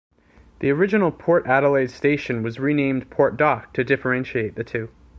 The 0.61 0.71
original 0.71 1.11
Port 1.11 1.45
Adelaide 1.45 1.91
station 1.91 2.41
was 2.41 2.59
renamed 2.59 3.11
Port 3.11 3.37
Dock 3.37 3.71
to 3.73 3.83
differentiate 3.83 4.55
the 4.55 4.63
two. 4.63 4.89